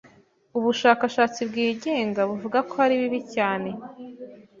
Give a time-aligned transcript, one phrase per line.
[0.57, 3.69] Ubushakashatsi bwigenga buvuga ko ari bibi cyane